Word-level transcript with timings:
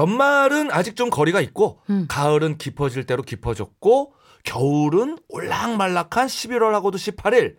연말은 0.00 0.70
아직 0.72 0.96
좀 0.96 1.10
거리가 1.10 1.40
있고 1.42 1.80
음. 1.90 2.06
가을은 2.08 2.56
깊어질 2.56 3.04
대로 3.04 3.22
깊어졌고 3.22 4.14
겨울은 4.44 5.18
올락말락한 5.28 6.26
11월하고도 6.26 6.94
18일 6.94 7.56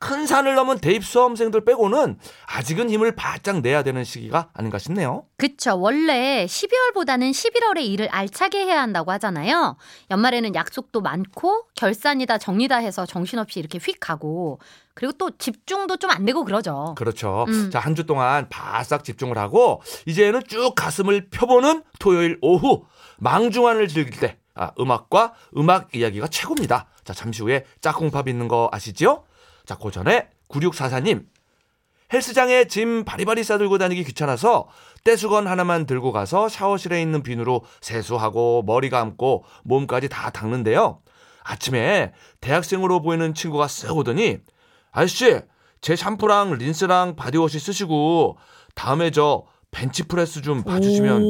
큰 0.00 0.26
산을 0.26 0.54
넘은 0.54 0.78
대입 0.78 1.04
수험생들 1.04 1.62
빼고는 1.62 2.18
아직은 2.46 2.88
힘을 2.88 3.14
바짝 3.14 3.60
내야 3.60 3.82
되는 3.82 4.02
시기가 4.02 4.48
아닌가 4.54 4.78
싶네요. 4.78 5.26
그쵸. 5.36 5.78
원래 5.78 6.46
12월보다는 6.46 7.30
11월에 7.30 7.82
일을 7.82 8.08
알차게 8.08 8.64
해야 8.64 8.80
한다고 8.80 9.12
하잖아요. 9.12 9.76
연말에는 10.10 10.54
약속도 10.54 11.02
많고 11.02 11.66
결산이다 11.74 12.38
정리다 12.38 12.78
해서 12.78 13.04
정신없이 13.04 13.60
이렇게 13.60 13.78
휙 13.78 14.00
가고 14.00 14.58
그리고 15.00 15.12
또 15.16 15.30
집중도 15.38 15.96
좀 15.96 16.10
안 16.10 16.26
되고 16.26 16.44
그러죠. 16.44 16.94
그렇죠. 16.98 17.46
음. 17.48 17.70
자, 17.70 17.78
한 17.80 17.94
주 17.94 18.04
동안 18.04 18.48
바싹 18.50 19.02
집중을 19.02 19.38
하고 19.38 19.80
이제는 20.06 20.42
쭉 20.46 20.74
가슴을 20.74 21.30
펴보는 21.30 21.82
토요일 21.98 22.38
오후 22.42 22.84
망중환을 23.18 23.88
즐길 23.88 24.20
때 24.20 24.36
아, 24.54 24.72
음악과 24.78 25.32
음악 25.56 25.94
이야기가 25.94 26.28
최고입니다. 26.28 26.86
자, 27.04 27.14
잠시 27.14 27.42
후에 27.42 27.64
짝꿍팝 27.80 28.28
있는 28.28 28.46
거 28.46 28.68
아시죠? 28.72 29.24
자, 29.64 29.74
그 29.76 29.90
전에 29.90 30.28
9644님 30.50 31.24
헬스장에 32.12 32.64
짐 32.66 33.04
바리바리 33.04 33.42
싸들고 33.44 33.78
다니기 33.78 34.04
귀찮아서 34.04 34.68
떼수건 35.04 35.46
하나만 35.46 35.86
들고 35.86 36.12
가서 36.12 36.48
샤워실에 36.50 37.00
있는 37.00 37.22
비누로 37.22 37.62
세수하고 37.80 38.64
머리 38.66 38.90
감고 38.90 39.44
몸까지 39.64 40.08
다 40.10 40.28
닦는데요. 40.30 41.00
아침에 41.44 42.12
대학생으로 42.40 43.00
보이는 43.00 43.32
친구가 43.32 43.66
쓱 43.66 43.96
오더니 43.96 44.38
아저씨 44.92 45.40
제 45.80 45.96
샴푸랑 45.96 46.54
린스랑 46.54 47.16
바디워시 47.16 47.58
쓰시고 47.58 48.36
다음에 48.74 49.10
저 49.10 49.44
벤치프레스 49.70 50.42
좀 50.42 50.62
봐주시면 50.62 51.22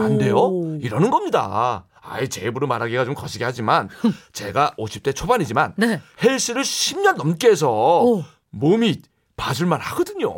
안 0.00 0.18
돼요? 0.18 0.50
이러는 0.80 1.10
겁니다. 1.10 1.86
아예 2.00 2.26
제 2.26 2.46
입으로 2.46 2.66
말하기가 2.66 3.04
좀 3.04 3.14
거시기 3.14 3.44
하지만 3.44 3.88
제가 4.32 4.74
50대 4.78 5.14
초반이지만 5.14 5.74
네. 5.76 6.00
헬스를 6.22 6.62
10년 6.62 7.16
넘게 7.16 7.48
해서 7.48 7.70
오. 8.02 8.24
몸이 8.50 9.00
봐줄만 9.36 9.80
하거든요. 9.80 10.30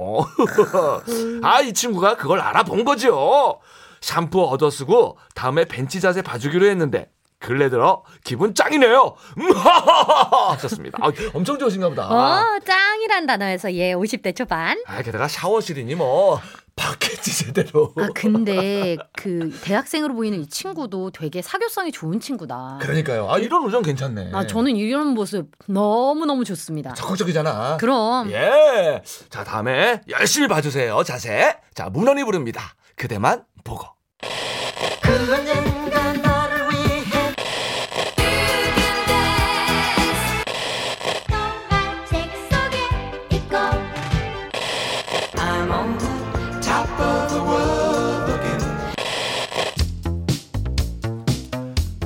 아, 1.42 1.60
이 1.60 1.72
친구가 1.72 2.16
그걸 2.16 2.40
알아본 2.40 2.84
거죠. 2.84 3.60
샴푸 4.00 4.44
얻어 4.44 4.70
쓰고 4.70 5.18
다음에 5.34 5.64
벤치 5.64 6.00
자세 6.00 6.22
봐주기로 6.22 6.66
했는데 6.66 7.10
근래 7.46 7.70
들어 7.70 8.02
기분 8.24 8.56
짱이네요. 8.56 9.14
음, 9.38 9.50
하셨습니다. 10.50 10.98
아, 11.00 11.12
엄청 11.32 11.56
좋으신가 11.56 11.90
보다. 11.90 12.08
어, 12.10 12.58
짱이란 12.58 13.26
단어에서 13.26 13.72
예, 13.74 13.94
50대 13.94 14.34
초반. 14.34 14.82
아, 14.84 15.00
게다가 15.00 15.28
샤워실이니 15.28 15.94
뭐 15.94 16.40
받겠지 16.74 17.44
제대로. 17.44 17.92
아, 17.98 18.08
근데 18.16 18.96
그 19.12 19.56
대학생으로 19.62 20.14
보이는 20.16 20.40
이 20.40 20.48
친구도 20.48 21.12
되게 21.12 21.40
사교성이 21.40 21.92
좋은 21.92 22.18
친구다. 22.18 22.78
그러니까요. 22.82 23.30
아, 23.30 23.38
이런 23.38 23.62
우정 23.62 23.82
괜찮네. 23.82 24.30
아, 24.34 24.44
저는 24.48 24.74
이런 24.74 25.14
모습 25.14 25.52
너무 25.68 26.26
너무 26.26 26.44
좋습니다. 26.44 26.94
적극적이잖아. 26.94 27.76
그럼 27.76 28.32
예. 28.32 29.04
자, 29.30 29.44
다음에 29.44 30.00
열심히 30.08 30.48
봐주세요. 30.48 31.00
자세. 31.04 31.56
자, 31.74 31.90
문헌이 31.90 32.24
부릅니다. 32.24 32.74
그대만 32.96 33.44
보고. 33.62 33.95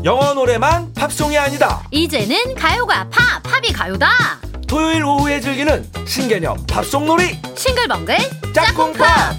영어 0.02 0.32
노래만 0.32 0.94
팝송이 0.94 1.36
아니다. 1.36 1.82
이제는 1.90 2.54
가요가 2.54 3.06
팝, 3.10 3.42
팝이 3.42 3.68
가요다. 3.72 4.08
토요일 4.66 5.04
오후에 5.04 5.40
즐기는 5.40 5.86
신개념 6.06 6.56
팝송 6.66 7.04
놀이 7.06 7.38
싱글벙글 7.54 8.16
짝꿍 8.54 8.92
팝. 8.94 9.36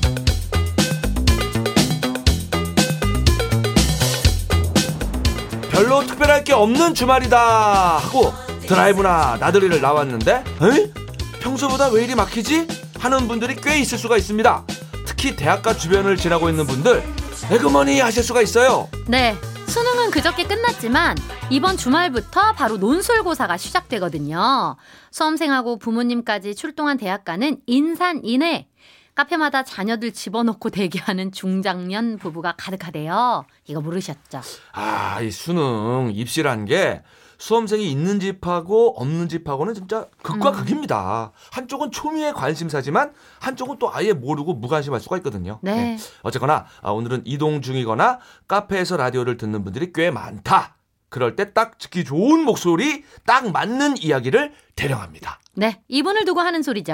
별로 5.71 6.05
특별할 6.05 6.43
게 6.43 6.53
없는 6.53 6.93
주말이다 6.93 7.97
하고 7.97 8.31
드라이브나 8.67 9.37
나들이를 9.39 9.81
나왔는데 9.81 10.43
에이? 10.61 10.91
평소보다 11.39 11.87
왜 11.89 12.03
이리 12.03 12.13
막히지? 12.13 12.67
하는 12.99 13.27
분들이 13.27 13.55
꽤 13.55 13.79
있을 13.79 13.97
수가 13.97 14.15
있습니다. 14.17 14.63
특히 15.07 15.35
대학가 15.35 15.75
주변을 15.75 16.17
지나고 16.17 16.49
있는 16.49 16.67
분들 16.67 17.03
에그머니 17.49 17.99
하실 17.99 18.21
수가 18.23 18.43
있어요. 18.43 18.87
네. 19.07 19.35
수능은 19.71 20.11
그저께 20.11 20.43
끝났지만 20.43 21.15
이번 21.49 21.77
주말부터 21.77 22.51
바로 22.51 22.75
논술고사가 22.75 23.55
시작되거든요. 23.55 24.75
수험생하고 25.11 25.79
부모님까지 25.79 26.55
출동한 26.55 26.97
대학가는 26.97 27.61
인산인해. 27.67 28.67
카페마다 29.15 29.63
자녀들 29.63 30.11
집어넣고 30.11 30.71
대기하는 30.71 31.31
중장년 31.31 32.17
부부가 32.17 32.53
가득하대요. 32.57 33.45
이거 33.67 33.79
모르셨죠? 33.79 34.41
아, 34.73 35.21
이 35.21 35.31
수능 35.31 36.11
입시란 36.13 36.65
게 36.65 37.01
수험생이 37.41 37.89
있는 37.89 38.19
집하고 38.19 38.93
없는 39.01 39.27
집하고는 39.27 39.73
진짜 39.73 40.05
극과 40.21 40.51
음. 40.51 40.55
극입니다. 40.57 41.31
한쪽은 41.51 41.89
초미의 41.89 42.33
관심사지만 42.33 43.13
한쪽은 43.39 43.79
또 43.79 43.91
아예 43.91 44.13
모르고 44.13 44.53
무관심할 44.53 44.99
수가 45.01 45.17
있거든요. 45.17 45.57
네. 45.63 45.97
어쨌거나 46.21 46.67
아, 46.83 46.91
오늘은 46.91 47.23
이동 47.25 47.61
중이거나 47.63 48.19
카페에서 48.47 48.95
라디오를 48.97 49.37
듣는 49.37 49.63
분들이 49.63 49.91
꽤 49.91 50.11
많다. 50.11 50.75
그럴 51.09 51.35
때 51.35 51.51
딱 51.53 51.77
듣기 51.79 52.05
좋은 52.05 52.43
목소리, 52.45 53.03
딱 53.25 53.51
맞는 53.51 53.97
이야기를 53.97 54.53
대령합니다. 54.75 55.39
네, 55.55 55.81
이분을 55.89 56.23
두고 56.25 56.39
하는 56.41 56.61
소리죠. 56.61 56.93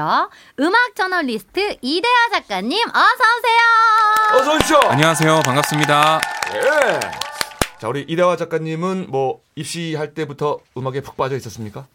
음악 0.61 0.95
저널리스트 0.95 1.75
이대하 1.81 2.29
작가님, 2.33 2.79
어서 2.87 3.03
오세요. 3.37 4.39
어서 4.41 4.55
오십시오. 4.55 4.79
안녕하세요. 4.91 5.41
반갑습니다. 5.45 6.21
예. 6.55 6.99
자, 7.79 7.87
우리 7.89 8.01
이대화 8.07 8.37
작가님은 8.37 9.07
뭐 9.09 9.41
입시할 9.61 10.13
때부터 10.13 10.59
음악에 10.77 11.01
푹 11.01 11.17
빠져 11.17 11.35
있었습니까? 11.35 11.87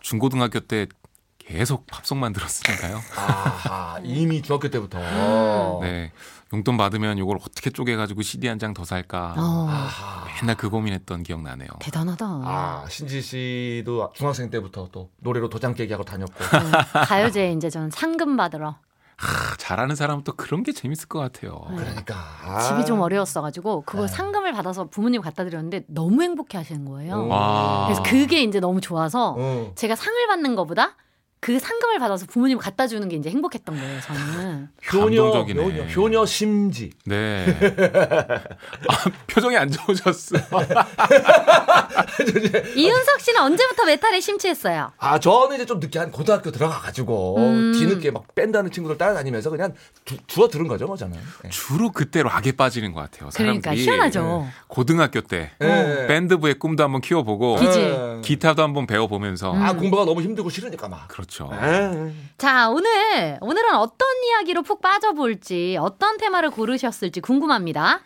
중고등학교 0.00 0.60
때 0.60 0.86
계속 1.38 1.86
팝송만 1.86 2.32
들었으니까요. 2.32 3.00
아하, 3.16 3.98
이미 4.04 4.42
중학교 4.42 4.68
때부터. 4.68 4.98
네. 5.80 6.12
용돈 6.52 6.76
받으면 6.76 7.18
이걸 7.18 7.38
어떻게 7.40 7.70
쪼개가지고 7.70 8.22
CD 8.22 8.48
한 8.48 8.58
장 8.58 8.74
더 8.74 8.84
살까. 8.84 9.34
어, 9.36 9.68
맨날 10.40 10.56
그 10.56 10.68
고민했던 10.70 11.22
기억 11.22 11.42
나네요. 11.42 11.68
대단하다. 11.80 12.24
아, 12.26 12.84
신지 12.88 13.22
씨도 13.22 14.12
중학생 14.14 14.50
때부터 14.50 14.88
또 14.92 15.10
노래로 15.18 15.48
도장 15.48 15.74
깨기 15.74 15.92
하고 15.92 16.04
다녔고. 16.04 16.34
네, 16.38 17.00
가요제 17.06 17.52
이제 17.52 17.70
전 17.70 17.90
상금 17.90 18.36
받으러 18.36 18.76
아, 19.18 19.56
잘하는 19.56 19.96
사람은 19.96 20.24
또 20.24 20.32
그런 20.34 20.62
게 20.62 20.72
재밌을 20.72 21.08
것 21.08 21.18
같아요. 21.18 21.60
그러니까. 21.68 22.60
집이 22.60 22.84
좀 22.84 23.00
어려웠어가지고 23.00 23.82
그거 23.86 24.02
네. 24.02 24.08
상금을 24.08 24.52
받아서 24.52 24.88
부모님 24.88 25.22
갖다 25.22 25.44
드렸는데 25.44 25.84
너무 25.88 26.22
행복해 26.22 26.58
하시는 26.58 26.84
거예요. 26.84 27.26
와. 27.28 27.86
그래서 27.86 28.02
그게 28.02 28.42
이제 28.42 28.60
너무 28.60 28.80
좋아서 28.80 29.34
어. 29.38 29.72
제가 29.74 29.96
상을 29.96 30.26
받는 30.26 30.54
것보다 30.54 30.96
그 31.40 31.58
상금을 31.60 31.98
받아서 31.98 32.26
부모님 32.26 32.58
갖다 32.58 32.86
주는 32.86 33.08
게 33.08 33.16
이제 33.16 33.30
행복했던 33.30 33.76
거예요, 33.78 34.00
저는. 34.00 34.68
효녀. 34.92 35.42
효녀, 35.42 35.84
효녀 35.94 36.26
심지. 36.26 36.90
네. 37.04 37.46
아, 38.88 39.04
표정이 39.28 39.56
안 39.56 39.70
좋으셨어요. 39.70 40.42
이윤석 42.74 43.20
씨는 43.20 43.40
언제부터 43.42 43.84
메탈에 43.84 44.20
심취했어요? 44.20 44.92
아, 44.98 45.18
저는 45.20 45.56
이제 45.56 45.66
좀 45.66 45.78
늦게 45.78 45.98
한 45.98 46.10
고등학교 46.10 46.50
들어가가지고 46.50 47.36
음. 47.38 47.72
뒤늦게 47.72 48.10
막 48.10 48.34
밴드하는 48.34 48.70
친구들 48.70 48.98
따라다니면서 48.98 49.50
그냥 49.50 49.74
주, 50.04 50.16
주워 50.26 50.48
들은 50.48 50.66
거죠, 50.66 50.86
뭐 50.86 50.96
저는. 50.96 51.16
네. 51.42 51.50
주로 51.50 51.92
그때 51.92 52.22
락에 52.22 52.52
빠지는 52.52 52.92
것 52.92 53.00
같아요. 53.00 53.28
그러니까 53.34 53.70
사람들이. 53.70 53.84
희한하죠. 53.84 54.48
고등학교 54.68 55.20
때 55.20 55.52
네. 55.60 56.06
밴드부의 56.06 56.58
꿈도 56.58 56.82
한번 56.82 57.00
키워보고 57.02 57.56
그지? 57.56 57.78
네. 57.78 58.20
기타도 58.22 58.62
한번 58.62 58.86
배워보면서 58.86 59.52
음. 59.52 59.62
아, 59.62 59.72
공부가 59.74 60.04
너무 60.04 60.22
힘들고 60.22 60.50
싫으니까 60.50 60.88
막. 60.88 61.08
그렇죠. 61.08 61.25
에. 61.52 62.12
자, 62.38 62.68
오늘 62.70 63.38
오늘은 63.40 63.74
어떤 63.76 64.08
이야기로 64.24 64.62
푹 64.62 64.80
빠져볼지 64.80 65.76
어떤 65.80 66.16
테마를 66.16 66.50
고르셨을지 66.50 67.20
궁금합니다. 67.20 68.00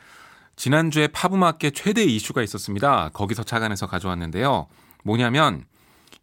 지난주에 0.57 1.09
팝음악계 1.09 1.71
최대 1.71 2.05
이슈가 2.05 2.43
있었습니다. 2.43 3.11
거기서 3.13 3.43
착안해서 3.45 3.87
가져왔는데요. 3.87 4.67
뭐냐면 5.05 5.65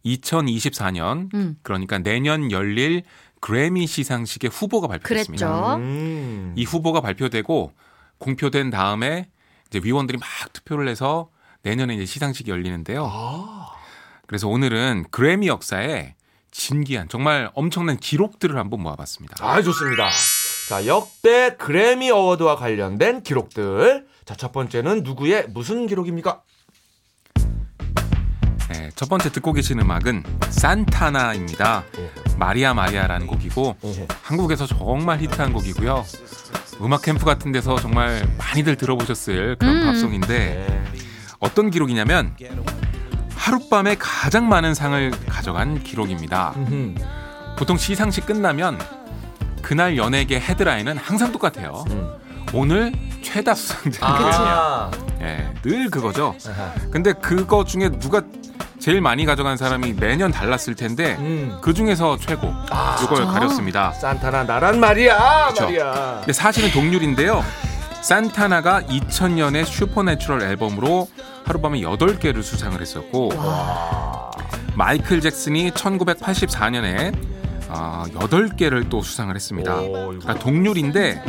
2024년 0.04 1.32
음. 1.34 1.56
그러니까 1.62 1.98
내년 1.98 2.52
열릴 2.52 3.02
그래미 3.40 3.86
시상식의 3.86 4.50
후보가 4.50 4.88
발표됐습니다. 4.88 5.48
그랬죠. 5.48 5.76
음. 5.76 6.54
이 6.56 6.64
후보가 6.64 7.00
발표되고 7.00 7.72
공표된 8.18 8.70
다음에 8.70 9.28
이제 9.68 9.80
위원들이 9.82 10.18
막 10.18 10.28
투표를 10.52 10.88
해서 10.88 11.30
내년에 11.62 11.94
이제 11.94 12.04
시상식이 12.06 12.50
열리는데요. 12.50 13.08
아. 13.10 13.68
그래서 14.26 14.48
오늘은 14.48 15.06
그래미 15.10 15.48
역사에 15.48 16.14
진기한 16.58 17.08
정말 17.08 17.50
엄청난 17.54 17.96
기록들을 17.96 18.58
한번 18.58 18.82
모아봤습니다. 18.82 19.36
아, 19.40 19.62
좋습니다. 19.62 20.10
자, 20.68 20.84
역대 20.86 21.54
그래미 21.56 22.10
어워드와 22.10 22.56
관련된 22.56 23.22
기록들. 23.22 24.06
자, 24.24 24.34
첫 24.34 24.52
번째는 24.52 25.04
누구의 25.04 25.46
무슨 25.50 25.86
기록입니까? 25.86 26.42
네, 28.70 28.90
첫 28.96 29.08
번째 29.08 29.30
듣고 29.30 29.52
계신 29.52 29.78
음악은 29.78 30.24
산타나입니다. 30.50 31.84
마리아 32.36 32.74
마리아라는 32.74 33.28
곡이고 33.28 33.76
한국에서 34.22 34.66
정말 34.66 35.20
히트한 35.20 35.52
곡이고요. 35.52 36.04
음악 36.82 37.02
캠프 37.02 37.24
같은 37.24 37.52
데서 37.52 37.76
정말 37.76 38.28
많이들 38.36 38.76
들어보셨을 38.76 39.56
그런 39.56 39.76
음. 39.76 39.84
팝송인데 39.86 40.84
어떤 41.38 41.70
기록이냐면 41.70 42.36
하룻밤에 43.48 43.96
가장 43.98 44.48
많은 44.48 44.74
상을 44.74 45.10
가져간 45.26 45.82
기록입니다. 45.82 46.52
음흠. 46.56 46.94
보통 47.56 47.78
시상식 47.78 48.26
끝나면 48.26 48.78
그날 49.62 49.96
연예계 49.96 50.38
헤드라인은 50.38 50.98
항상 50.98 51.32
똑같아요. 51.32 51.82
음. 51.90 52.10
오늘 52.52 52.92
최다 53.22 53.54
수상자. 53.54 54.06
아, 54.06 54.90
예, 55.22 55.52
늘 55.62 55.90
그거죠. 55.90 56.34
아하. 56.46 56.72
근데 56.90 57.12
그거 57.14 57.64
중에 57.64 57.88
누가 57.98 58.22
제일 58.78 59.00
많이 59.00 59.24
가져간 59.24 59.56
사람이 59.56 59.94
매년 59.94 60.30
달랐을 60.30 60.74
텐데 60.76 61.16
음. 61.18 61.58
그 61.62 61.72
중에서 61.74 62.16
최고 62.18 62.52
아, 62.70 62.98
이걸? 63.02 63.26
가렸습니다. 63.26 63.92
산타나 63.92 64.44
나란 64.44 64.78
말이야, 64.78 65.48
그쵸. 65.48 65.64
말이야. 65.64 66.16
근데 66.20 66.32
사실은 66.34 66.70
동률인데요. 66.70 67.42
산타나가 68.02 68.82
2000년에 68.82 69.64
Supernatural 69.64 70.42
앨범으로 70.42 71.08
하룻밤에 71.44 71.80
8개를 71.80 72.42
수상을 72.42 72.80
했었고 72.80 73.30
마이클 74.74 75.20
잭슨이 75.20 75.70
1984년에 75.72 77.14
어, 77.68 78.04
8개를 78.14 78.88
또 78.88 79.02
수상을 79.02 79.34
했습니다. 79.34 79.76
오. 79.80 79.92
그러니까 79.92 80.34
동률인데 80.34 81.22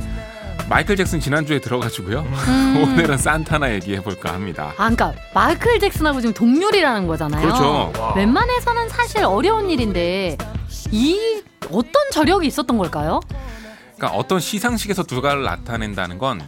마이클 0.69 0.95
잭슨 0.95 1.19
지난주에 1.19 1.60
들어가지고요. 1.60 2.19
음. 2.19 2.77
오늘은 2.94 3.18
산타나 3.18 3.74
얘기해 3.74 4.01
볼까 4.04 4.33
합니다. 4.33 4.72
아, 4.77 4.89
그러니까 4.89 5.13
마이클 5.33 5.80
잭슨하고 5.80 6.22
지금 6.22 6.33
동률이라는 6.33 7.07
거잖아요. 7.07 7.42
그렇죠. 7.42 7.92
와. 8.00 8.13
웬만해서는 8.15 8.89
사실 8.89 9.24
어려운 9.24 9.69
일인데 9.69 10.38
이 10.92 11.42
어떤 11.72 11.94
저력이 12.12 12.48
있었던 12.48 12.77
걸까요? 12.77 13.19
그러니까 14.00 14.18
어떤 14.18 14.40
시상식에서 14.40 15.04
두가를 15.04 15.44
나타낸다는 15.44 16.18
건 16.18 16.42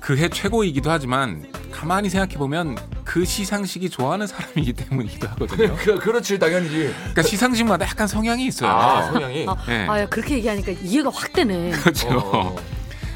그해 0.00 0.28
최고이기도 0.28 0.90
하지만 0.90 1.44
가만히 1.70 2.08
생각해 2.08 2.36
보면 2.38 2.78
그 3.04 3.26
시상식이 3.26 3.90
좋아하는 3.90 4.26
사람이기 4.26 4.72
때문이기도 4.72 5.28
하거든요. 5.28 5.76
그, 5.76 5.98
그렇지, 5.98 6.38
당연히지. 6.38 6.94
그러니까 6.96 7.22
시상식마다 7.22 7.84
약간 7.84 8.06
성향이 8.08 8.46
있어요. 8.46 8.70
아, 8.70 9.02
성향이. 9.02 9.46
아, 9.46 9.56
네. 9.66 9.86
아, 9.86 10.06
그렇게 10.06 10.36
얘기하니까 10.36 10.72
이해가 10.72 11.10
확 11.10 11.32
되네. 11.34 11.70
그렇죠. 11.82 12.08
어. 12.08 12.56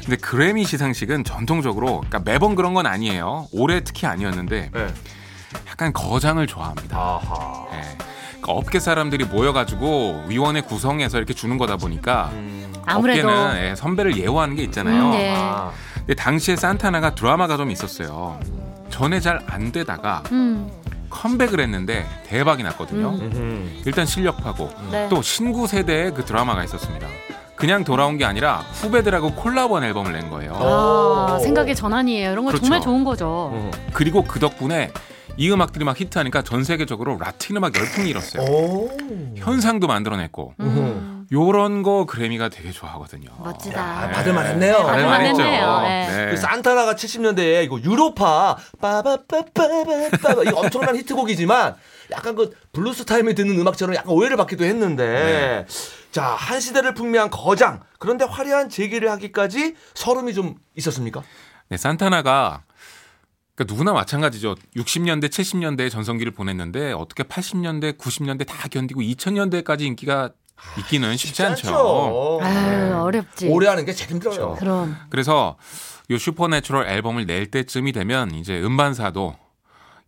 근데 0.05 0.17
그래미 0.17 0.65
시상식은 0.65 1.23
전통적으로 1.23 2.01
그러니까 2.01 2.19
매번 2.19 2.53
그런 2.53 2.75
건 2.75 2.85
아니에요. 2.85 3.47
올해 3.51 3.83
특히 3.83 4.05
아니었는데 4.05 4.69
네. 4.71 4.87
약간 5.67 5.93
거장을 5.93 6.45
좋아합니다. 6.45 6.97
아하. 6.97 7.67
예. 7.73 7.97
그러니까 8.41 8.53
업계 8.53 8.79
사람들이 8.79 9.25
모여가지고 9.25 10.25
위원회 10.27 10.61
구성해서 10.61 11.17
이렇게 11.17 11.33
주는 11.33 11.57
거다 11.57 11.77
보니까 11.77 12.29
음. 12.33 12.73
아무래도 12.85 13.29
업계는 13.29 13.63
예, 13.63 13.75
선배를 13.75 14.17
예우하는 14.17 14.55
게 14.55 14.63
있잖아요. 14.63 15.05
음, 15.05 15.11
네. 15.11 15.33
아. 15.37 15.71
근데 15.95 16.15
당시에 16.15 16.55
산타나가 16.55 17.13
드라마가 17.15 17.57
좀 17.57 17.69
있었어요. 17.71 18.39
전에 18.89 19.19
잘 19.19 19.39
안 19.47 19.71
되다가 19.71 20.23
음, 20.31 20.69
컴백을 21.09 21.59
했는데 21.59 22.05
대박이 22.27 22.63
났거든요. 22.63 23.09
음. 23.11 23.81
일단 23.85 24.05
실력파고 24.05 24.69
네. 24.91 25.07
또 25.09 25.21
신구 25.21 25.67
세대의 25.67 26.13
그 26.13 26.25
드라마가 26.25 26.63
있었습니다. 26.63 27.07
그냥 27.55 27.83
돌아온 27.83 28.17
게 28.17 28.25
아니라 28.25 28.63
후배들하고 28.81 29.33
콜라보한 29.35 29.83
앨범을 29.83 30.13
낸 30.13 30.29
거예요. 30.31 30.55
아, 30.55 31.35
오. 31.35 31.39
생각의 31.43 31.75
전환이에요. 31.75 32.31
이런 32.31 32.45
거 32.45 32.49
그렇죠. 32.49 32.63
정말 32.65 32.81
좋은 32.81 33.03
거죠. 33.03 33.27
어. 33.53 33.71
그리고 33.93 34.23
그 34.23 34.39
덕분에 34.39 34.89
이 35.37 35.49
음악들이 35.51 35.85
막 35.85 35.99
히트하니까 35.99 36.41
전 36.43 36.63
세계적으로 36.63 37.17
라틴 37.17 37.57
음악 37.57 37.75
열풍이 37.75 38.09
일었어요. 38.09 38.43
오. 38.43 38.89
현상도 39.37 39.87
만들어냈고 39.87 40.53
음, 40.59 41.25
요런 41.31 41.83
거 41.83 42.05
그래미가 42.05 42.49
되게 42.49 42.71
좋아하거든요. 42.71 43.29
멋지다. 43.39 43.79
야, 44.03 44.07
네. 44.07 44.13
받을만 44.13 44.45
했네요. 44.47 44.77
받을만. 44.83 45.25
했네요. 45.25 45.79
네. 45.81 46.07
네. 46.25 46.31
그 46.31 46.37
산타나가 46.37 46.95
70년대에 46.95 47.63
이거 47.63 47.79
Europa 47.81 48.57
빠바빠빠빠빠 48.81 50.43
이거 50.45 50.59
엄청난 50.59 50.95
히트곡이지만 50.97 51.75
약간 52.11 52.35
그 52.35 52.51
블루스 52.73 53.05
타임에 53.05 53.33
듣는 53.33 53.57
음악처럼 53.59 53.95
약간 53.95 54.11
오해를 54.11 54.35
받기도 54.37 54.65
했는데 54.65 55.65
자 56.11 56.30
한 56.30 56.59
시대를 56.59 56.93
풍미한 56.93 57.29
거장 57.29 57.79
그런데 57.99 58.25
화려한 58.25 58.69
재기를 58.69 59.09
하기까지 59.09 59.75
설움이 59.93 60.33
좀 60.33 60.55
있었습니까? 60.75 61.23
네, 61.69 61.77
산타나가 61.77 62.63
그러니까 63.55 63.73
누구나 63.73 63.93
마찬가지죠. 63.93 64.55
60년대, 64.75 65.29
70년대에 65.29 65.89
전성기를 65.91 66.31
보냈는데 66.31 66.93
어떻게 66.93 67.23
80년대, 67.23 67.97
90년대 67.97 68.47
다 68.47 68.67
견디고 68.69 69.01
2000년대까지 69.01 69.81
인기가 69.81 70.31
있기는 70.77 71.17
쉽지 71.17 71.43
않죠. 71.43 72.39
아유, 72.43 72.93
어렵지. 73.01 73.47
오래 73.47 73.67
하는 73.67 73.83
게 73.85 73.93
제일 73.93 74.11
힘들어요. 74.11 74.55
그럼 74.59 74.95
그래서 75.09 75.57
요 76.11 76.17
Supernatural 76.17 76.87
앨범을 76.87 77.25
낼 77.25 77.47
때쯤이 77.47 77.91
되면 77.93 78.31
이제 78.35 78.61
음반사도 78.61 79.35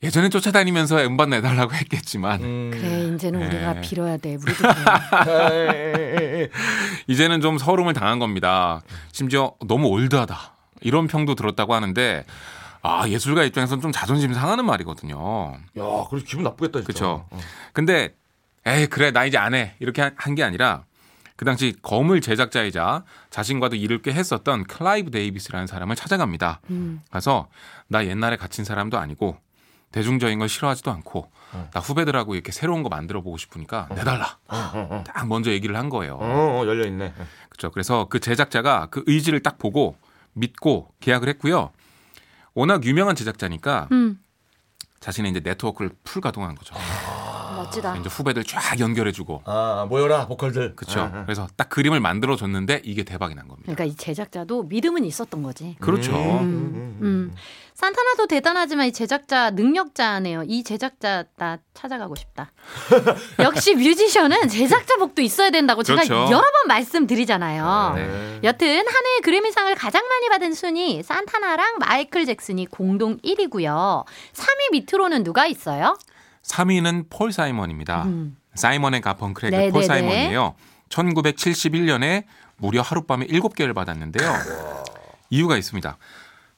예전에 0.04 0.30
쫓아다니면서 0.30 1.04
음반 1.06 1.30
내달라고 1.30 1.74
했겠지만 1.75 2.42
음. 2.44 2.72
그래 2.74 3.13
이제는 3.16 3.39
네. 3.39 3.48
우리가 3.48 3.81
빌어야 3.81 4.18
돼. 4.18 4.36
우리도 4.36 4.63
그래. 5.24 6.50
이제는 7.08 7.41
좀 7.41 7.58
설움을 7.58 7.94
당한 7.94 8.20
겁니다. 8.20 8.82
심지어 9.12 9.53
너무 9.65 9.88
old하다 9.88 10.38
이런 10.82 11.08
평도 11.08 11.36
들었다고 11.36 11.74
하는데 11.74 12.25
아 12.84 13.08
예술가 13.08 13.44
입장에서는 13.44 13.82
좀 13.82 13.92
자존심 13.92 14.34
상하는 14.34 14.66
말이거든요. 14.66 15.54
야, 15.78 15.84
그래서 16.10 16.25
기분 16.28 16.44
나쁘겠다 16.44 16.80
진짜. 16.80 16.86
그쵸. 16.88 17.25
어. 17.30 17.40
근데 17.72 18.13
에이 18.66 18.88
그래 18.88 19.12
나 19.12 19.25
이제 19.25 19.38
안 19.38 19.54
해 19.54 19.75
이렇게 19.80 20.12
한 20.16 20.36
게 20.36 20.44
아니라 20.44 20.84
그 21.36 21.46
당시 21.46 21.75
거물 21.82 22.22
제작자이자 22.22 23.04
자신과도 23.30 23.75
일을 23.78 24.02
꽤 24.02 24.12
했었던 24.13 24.66
클라이브 24.66 25.12
데이비스라는 25.12 25.66
사람을 25.68 25.96
찾아갑니다. 25.96 26.60
음. 26.70 27.02
가서 27.10 27.48
나 27.88 28.06
옛날에 28.06 28.36
갇힌 28.38 28.63
사람도 28.66 28.98
아니고 29.00 29.38
대중적인 29.92 30.40
걸 30.40 30.50
싫어하지도 30.50 30.92
않고 30.92 31.30
나 31.72 31.80
후배들하고 31.80 32.34
이렇게 32.36 32.52
새로운 32.52 32.82
거 32.84 32.90
만들어 32.90 33.22
보고 33.22 33.38
싶으니까 33.38 33.88
내달라. 33.96 34.38
딱 35.06 35.28
먼저 35.28 35.52
얘기를 35.52 35.75
한 35.78 35.88
거예요. 35.90 36.16
어, 36.16 36.62
어, 36.62 36.66
열려 36.68 36.86
있네. 36.88 37.13
그렇죠. 37.50 37.70
그래서 37.72 38.08
그 38.10 38.20
제작자가 38.20 38.88
그 38.90 39.04
의지를 39.08 39.42
딱 39.42 39.58
보고 39.60 39.96
믿고 40.34 40.90
계약을 41.00 41.30
했고요. 41.30 41.72
워낙 42.53 42.83
유명한 42.86 43.15
제작자니까 43.15 43.88
음, 43.91 44.19
자신의 45.00 45.31
이제 45.31 45.39
네트워크를 45.41 45.91
풀 46.03 46.22
가동한 46.22 46.55
거죠. 46.55 46.75
멋지다. 47.53 47.98
이제 47.98 48.10
후배들 48.10 48.43
쫙 48.43 48.79
연결해주고 48.79 49.43
아, 49.45 49.86
모여라 49.89 50.27
보컬들. 50.27 50.75
그렇죠. 50.75 51.01
아, 51.01 51.12
아. 51.13 51.24
그래서 51.25 51.48
딱 51.55 51.69
그림을 51.69 52.00
만들어 52.00 52.36
줬는데 52.36 52.81
이게 52.83 53.03
대박이 53.03 53.36
난 53.36 53.48
겁니다. 53.48 53.72
그러니까 53.74 53.86
이 53.86 53.95
제작자도 53.95 54.63
믿음은 54.63 55.05
있었던 55.05 55.43
거지. 55.43 55.75
그렇죠. 55.79 56.12
음, 56.13 56.98
음. 57.01 57.33
산타나도 57.74 58.27
대단하지만 58.27 58.88
이 58.88 58.93
제작자 58.93 59.50
능력자네요. 59.51 60.43
이 60.48 60.63
제작자 60.63 61.25
나 61.38 61.57
찾아가고 61.74 62.15
싶다. 62.15 62.51
역시 63.39 63.75
뮤지션은 63.75 64.48
제작자 64.48 64.98
복도 64.98 65.22
있어야 65.22 65.50
된다고 65.50 65.81
제가 65.83 66.03
그렇죠. 66.03 66.31
여러 66.31 66.41
번 66.41 66.67
말씀드리잖아요. 66.67 67.93
네. 67.95 68.39
여튼 68.43 68.67
한해 68.67 69.19
그래미상을 69.24 69.74
가장 69.75 70.07
많이 70.07 70.29
받은 70.29 70.53
순위 70.53 71.01
산타나랑 71.01 71.77
마이클 71.79 72.25
잭슨이 72.25 72.67
공동 72.67 73.17
1위고요. 73.17 74.05
3위 74.33 74.72
밑으로는 74.72 75.24
누가 75.24 75.48
있어요? 75.48 75.98
3위는 76.44 77.06
폴 77.10 77.32
사이먼입니다. 77.32 78.04
음. 78.04 78.38
사이먼 78.56 78.94
앤 78.94 79.02
가펑클의 79.01 79.51
네, 79.52 79.72
폴 79.72 79.82
네, 79.82 79.88
사이먼이에요. 79.88 80.56
1971년에 80.90 82.26
무려 82.58 82.82
하룻밤에 82.82 83.28
7개를 83.28 83.74
받았는데요. 83.74 84.32
이유가 85.30 85.58
있습니다. 85.58 85.98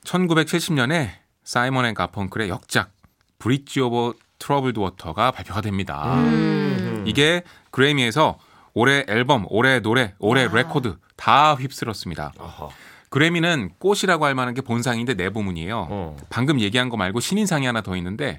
1970년에 0.04 1.10
사이먼 1.44 1.86
앤 1.86 1.94
가펑클의 1.94 2.50
역작 2.50 2.92
Bridge 3.40 3.80
Over 3.80 4.14
Troubled 4.40 4.80
Water가 4.80 5.32
발표가 5.32 5.62
됩니다. 5.62 6.16
음. 6.16 7.04
이게 7.08 7.44
그래미에서 7.72 8.38
올해 8.74 9.06
앨범, 9.08 9.46
올해 9.50 9.80
노래, 9.80 10.14
올해 10.20 10.48
레코드 10.52 10.98
다 11.16 11.56
휩쓸었습니다. 11.56 12.34
아하. 12.38 12.70
그래미는 13.16 13.70
꽃이라고 13.80 14.26
할 14.26 14.36
만한 14.36 14.54
게 14.54 14.60
본상인데 14.60 15.14
네 15.14 15.30
부문이에요. 15.30 15.88
어. 15.90 16.18
방금 16.30 16.60
얘기한 16.60 16.90
거 16.90 16.98
말고 16.98 17.22
신인상이 17.22 17.66
하나 17.66 17.80
더 17.80 17.96
있는데 17.96 18.38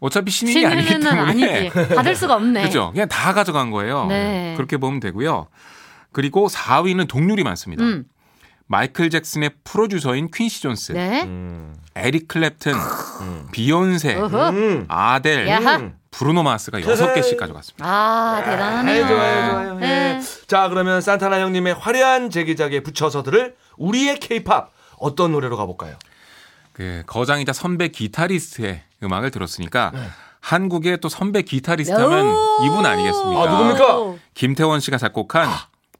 어차피 0.00 0.30
신인이 0.30 0.66
아니기 0.66 0.98
때문에 0.98 1.08
아니지. 1.18 1.70
받을 1.96 2.14
수가 2.14 2.34
없네. 2.34 2.60
그렇죠. 2.60 2.90
그냥 2.92 3.08
다 3.08 3.32
가져간 3.32 3.70
거예요. 3.70 4.04
네. 4.04 4.52
그렇게 4.58 4.76
보면 4.76 5.00
되고요. 5.00 5.46
그리고 6.12 6.46
4위는 6.48 7.08
동률이 7.08 7.42
많습니다. 7.42 7.82
음. 7.82 8.04
마이클 8.66 9.08
잭슨의 9.08 9.52
프로듀서인 9.64 10.30
퀸시 10.30 10.60
존스, 10.60 10.92
네. 10.92 11.22
음. 11.22 11.74
에릭 11.96 12.28
클랩튼, 12.28 12.74
비욘세, 13.50 14.14
어허. 14.16 14.50
음. 14.50 14.84
아델, 14.88 15.48
야하. 15.48 15.92
브루노 16.10 16.42
마스가 16.42 16.82
여섯 16.82 17.14
개씩 17.14 17.38
가져갔습니다. 17.38 17.82
아, 17.86 18.42
대단하네요. 18.44 19.02
네, 19.02 19.08
좋아요, 19.08 19.50
좋아요. 19.50 19.74
네. 19.78 20.07
예. 20.48 20.54
자, 20.56 20.68
그러면 20.68 21.00
산타나 21.00 21.40
형님의 21.40 21.74
화려한 21.74 22.30
제기작에 22.30 22.80
붙여서 22.80 23.22
들을 23.22 23.54
우리의 23.76 24.18
케이팝 24.18 24.72
어떤 24.98 25.32
노래로 25.32 25.56
가볼까요? 25.56 25.96
그 26.72 27.02
거장이자 27.06 27.52
선배 27.52 27.88
기타리스트의 27.88 28.82
음악을 29.02 29.30
들었으니까 29.30 29.90
네. 29.94 30.00
한국의 30.40 30.98
또 31.00 31.08
선배 31.08 31.42
기타리스트 31.42 31.92
하면 31.94 32.26
오. 32.28 32.64
이분 32.64 32.86
아니겠습니까? 32.86 33.42
아, 33.42 33.46
누굽니까? 33.46 34.22
김태원 34.34 34.80
씨가 34.80 34.96
작곡한 34.96 35.48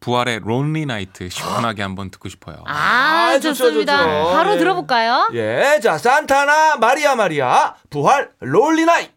부활의 0.01 0.41
론리 0.45 0.87
나이트 0.87 1.29
시원하게 1.29 1.83
한번 1.83 2.11
듣고 2.11 2.29
싶어요. 2.29 2.63
아, 2.67 2.73
아, 2.73 3.33
좋죠, 3.35 3.55
좋습니다. 3.55 3.99
좋죠. 3.99 4.33
바로 4.33 4.55
예. 4.55 4.59
들어볼까요? 4.59 5.29
예, 5.35 5.81
자, 5.83 5.99
산타나 5.99 6.77
마리아 6.77 7.17
마리아 7.17 7.75
부활 7.91 8.31
롤리나이. 8.41 9.11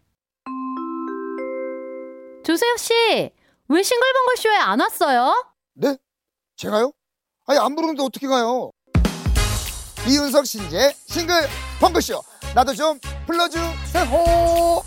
조세혁 2.44 2.78
씨, 2.80 3.30
왜 3.72 3.82
싱글벙글 3.82 4.36
쇼에 4.36 4.54
안 4.54 4.80
왔어요? 4.80 5.32
네? 5.72 5.96
제가요? 6.56 6.92
아니 7.46 7.58
안 7.58 7.74
부르는데 7.74 8.02
어떻게 8.02 8.26
가요? 8.28 8.70
이윤석 10.06 10.44
신지의 10.44 10.94
싱글벙글쇼 11.06 12.22
나도 12.54 12.74
좀 12.74 13.00
불러주세요 13.26 14.82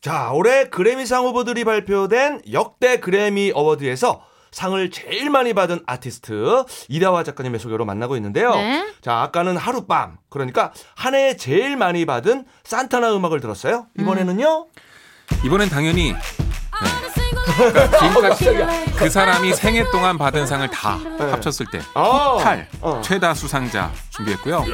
자, 0.00 0.30
올해 0.32 0.68
그래미상 0.68 1.24
후보들이 1.26 1.64
발표된 1.64 2.42
역대 2.52 2.98
그래미 2.98 3.52
어워드에서 3.54 4.24
상을 4.50 4.90
제일 4.90 5.30
많이 5.30 5.52
받은 5.52 5.84
아티스트 5.86 6.64
이대화 6.88 7.22
작가님의 7.24 7.60
소개로 7.60 7.84
만나고 7.84 8.16
있는데요. 8.16 8.54
네. 8.54 8.86
자, 9.02 9.20
아까는 9.22 9.56
하룻밤 9.56 10.18
그러니까 10.28 10.72
한 10.94 11.14
해에 11.16 11.36
제일 11.36 11.76
많이 11.76 12.06
받은 12.06 12.46
산타나 12.64 13.14
음악을 13.16 13.40
들었어요. 13.40 13.88
이번에는요. 13.98 14.68
이번엔 15.44 15.68
당연히 15.70 16.12
네. 16.12 16.45
그러니까 17.46 18.34
지금까지 18.34 18.92
그 18.96 19.08
사람이 19.10 19.54
생애 19.54 19.84
동안 19.90 20.18
받은 20.18 20.46
상을 20.46 20.66
다 20.68 20.98
합쳤을 21.18 21.66
때 21.70 21.80
어. 21.94 22.38
탈 22.42 22.68
어. 22.80 23.00
최다 23.02 23.34
수상자 23.34 23.90
준비했고요. 24.10 24.64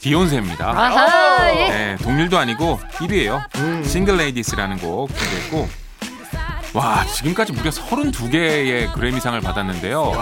비욘세입니다. 0.00 0.68
아하, 0.70 1.50
예. 1.54 1.68
네, 1.68 1.96
동률도 2.02 2.38
아니고 2.38 2.80
1위예요. 2.94 3.84
Single 3.84 4.16
Ladies라는 4.16 4.78
곡 4.78 5.08
준비했고 5.16 5.68
와 6.74 7.04
지금까지 7.06 7.52
무려 7.52 7.70
32개의 7.70 8.92
그래미상을 8.92 9.40
받았는데요. 9.40 10.12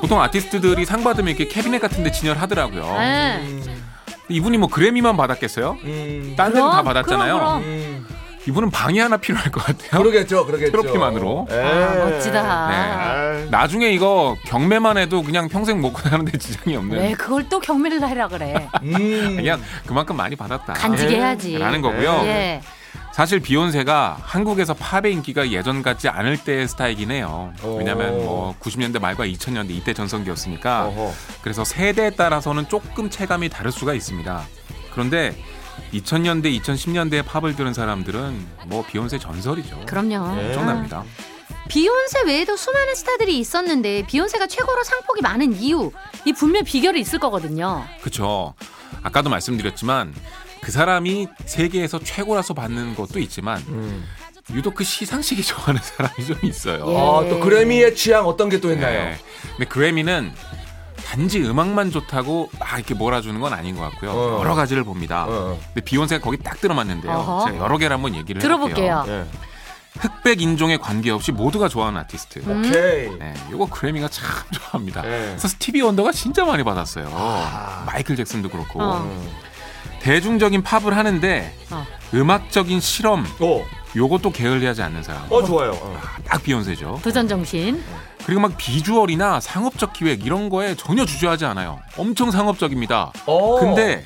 보통 0.00 0.20
아티스트들이 0.20 0.84
상 0.84 1.02
받으면 1.02 1.34
이렇게 1.34 1.48
캐비넷 1.48 1.80
같은데 1.80 2.10
진열하더라고요. 2.10 2.98
네. 2.98 3.62
이분이 4.28 4.58
뭐 4.58 4.68
그래미만 4.68 5.16
받았겠어요? 5.16 5.76
음. 5.84 6.34
딴 6.36 6.52
데는 6.52 6.66
다 6.70 6.82
그럼, 6.82 6.84
받았잖아요. 6.84 7.34
그럼, 7.34 7.62
그럼. 7.62 8.03
음. 8.46 8.50
이분은 8.50 8.70
방이 8.70 8.98
하나 8.98 9.16
필요할 9.16 9.50
것 9.50 9.64
같아요. 9.64 10.02
그러겠죠, 10.02 10.46
그러겠죠. 10.46 10.72
트로피만으로. 10.72 11.46
예. 11.50 11.54
아, 11.60 11.94
멋지다. 12.04 12.42
네. 12.68 12.74
아, 12.76 13.46
나중에 13.50 13.90
이거 13.90 14.36
경매만 14.46 14.98
해도 14.98 15.22
그냥 15.22 15.48
평생 15.48 15.80
먹고 15.80 16.00
사는데 16.00 16.38
지장이 16.38 16.76
없는 16.76 16.98
왜 16.98 17.12
그걸 17.12 17.48
또 17.48 17.58
경매를 17.60 18.02
하라 18.02 18.28
그래? 18.28 18.68
음. 18.82 19.36
그냥 19.36 19.60
그만큼 19.86 20.16
많이 20.16 20.36
받았다. 20.36 20.72
간직해 20.74 21.16
해야지. 21.16 21.58
라는 21.58 21.80
거고요. 21.80 22.22
예. 22.24 22.60
사실 23.12 23.38
비욘세가 23.38 24.18
한국에서 24.22 24.74
팝의 24.74 25.12
인기가 25.12 25.48
예전 25.50 25.82
같지 25.82 26.08
않을 26.08 26.36
때의 26.36 26.66
스타이긴 26.66 27.12
해요. 27.12 27.52
왜냐면 27.62 28.14
오. 28.14 28.22
뭐 28.24 28.54
90년대 28.60 29.00
말과 29.00 29.24
2000년대 29.24 29.70
이때 29.70 29.94
전성기였으니까 29.94 30.86
어허. 30.86 31.12
그래서 31.42 31.64
세대에 31.64 32.10
따라서는 32.10 32.68
조금 32.68 33.08
체감이 33.10 33.50
다를 33.50 33.70
수가 33.70 33.94
있습니다. 33.94 34.42
그런데 34.92 35.32
2000년대, 35.92 36.60
2010년대에 36.60 37.24
팝을 37.24 37.56
들은 37.56 37.72
사람들은 37.74 38.46
뭐 38.66 38.84
비욘세 38.84 39.18
전설이죠. 39.18 39.82
그럼요. 39.86 40.34
네. 40.34 40.46
엄청납니다. 40.48 41.04
비욘세 41.68 42.22
외에도 42.26 42.56
수많은 42.56 42.94
스타들이 42.94 43.38
있었는데 43.38 44.06
비욘세가 44.06 44.46
최고로 44.48 44.82
상폭이 44.84 45.22
많은 45.22 45.54
이유 45.60 45.90
이 46.26 46.32
분명 46.32 46.64
비결이 46.64 47.00
있을 47.00 47.18
거거든요. 47.18 47.84
그렇죠. 48.00 48.54
아까도 49.02 49.30
말씀드렸지만 49.30 50.14
그 50.60 50.72
사람이 50.72 51.28
세계에서 51.46 52.00
최고라서 52.00 52.54
받는 52.54 52.94
것도 52.94 53.18
있지만 53.20 53.62
음. 53.68 54.04
유독 54.52 54.74
그 54.74 54.84
시상식이 54.84 55.42
좋아하는 55.42 55.80
사람이 55.82 56.26
좀 56.26 56.38
있어요. 56.42 56.84
예. 56.86 56.96
아, 56.96 57.28
또 57.30 57.40
그래미의 57.40 57.94
취향 57.96 58.26
어떤 58.26 58.48
게 58.50 58.58
또 58.60 58.70
있나요? 58.72 59.04
네. 59.04 59.18
근데 59.56 59.64
그래미는 59.66 60.32
단지 60.96 61.40
음악만 61.42 61.90
좋다고 61.90 62.50
막 62.58 62.74
이렇게 62.76 62.94
몰아주는 62.94 63.38
건 63.40 63.52
아닌 63.52 63.76
것 63.76 63.82
같고요. 63.90 64.10
어. 64.10 64.38
여러 64.40 64.54
가지를 64.54 64.84
봅니다. 64.84 65.26
어. 65.28 65.58
근데 65.68 65.80
비욘세가 65.80 66.22
거기 66.22 66.36
딱 66.38 66.60
들어맞는데요. 66.60 67.12
어허. 67.12 67.46
제가 67.46 67.64
여러 67.64 67.78
개를 67.78 67.94
한번 67.94 68.14
얘기를 68.14 68.40
들어볼게요. 68.40 69.00
해볼게요. 69.00 69.04
예. 69.08 69.26
흑백 70.00 70.42
인종에 70.42 70.76
관계없이 70.76 71.30
모두가 71.30 71.68
좋아하는 71.68 72.00
아티스트. 72.00 72.40
음. 72.40 72.64
오케이. 72.66 73.16
네, 73.16 73.32
이거 73.52 73.66
그래미가 73.66 74.08
참 74.08 74.26
좋아합니다. 74.50 75.02
네. 75.02 75.08
그래서 75.08 75.48
스티비 75.48 75.80
원더가 75.82 76.10
진짜 76.12 76.44
많이 76.44 76.64
받았어요. 76.64 77.08
아. 77.12 77.84
마이클 77.86 78.16
잭슨도 78.16 78.48
그렇고 78.48 78.82
어. 78.82 79.02
음. 79.02 79.30
대중적인 80.00 80.62
팝을 80.62 80.96
하는데 80.96 81.54
어. 81.70 81.86
음악적인 82.12 82.80
실험 82.80 83.24
오, 83.40 83.64
요것도 83.96 84.32
게을리하지 84.32 84.82
않는 84.82 85.02
사람. 85.02 85.24
어 85.30 85.42
좋아요. 85.44 85.70
어. 85.80 85.98
딱 86.26 86.42
비욘세죠. 86.42 87.00
도전 87.02 87.28
정신. 87.28 87.82
그리고 88.24 88.40
막 88.40 88.56
비주얼이나 88.56 89.40
상업적 89.40 89.92
기획 89.92 90.24
이런 90.24 90.48
거에 90.48 90.74
전혀 90.76 91.04
주저하지 91.04 91.44
않아요. 91.44 91.80
엄청 91.98 92.30
상업적입니다. 92.30 93.12
어. 93.26 93.60
근데 93.60 94.04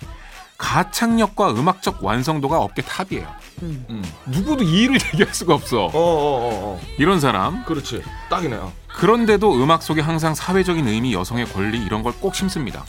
가창력과 0.56 1.52
음악적 1.52 2.02
완성도가 2.04 2.58
업계 2.58 2.82
top이에요. 2.82 3.26
음. 3.62 4.04
누구도 4.26 4.64
이의를 4.64 4.98
얘기할 5.14 5.32
수가 5.32 5.54
없어. 5.54 5.84
어, 5.84 5.90
어, 5.92 5.92
어, 5.94 6.50
어. 6.74 6.80
이런 6.98 7.20
사람. 7.20 7.64
그렇지. 7.64 8.02
딱이네요. 8.28 8.72
그런데도 8.88 9.54
음악 9.62 9.82
속에 9.84 10.00
항상 10.00 10.34
사회적인 10.34 10.88
의미, 10.88 11.14
여성의 11.14 11.46
권리 11.52 11.78
이런 11.84 12.02
걸 12.02 12.12
꼭 12.20 12.34
심습니다. 12.34 12.84